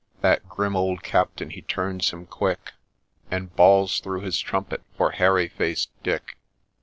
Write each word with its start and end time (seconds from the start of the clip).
'That 0.21 0.49
grim 0.49 0.75
old 0.75 1.03
Captain 1.03 1.51
he 1.51 1.61
turns 1.61 2.09
him 2.09 2.25
quick, 2.25 2.73
And 3.29 3.55
bawls 3.55 3.99
through 3.99 4.21
his 4.21 4.39
trumpet 4.39 4.81
for 4.97 5.11
Hairy 5.11 5.47
faced 5.47 5.91
Dick. 6.01 6.37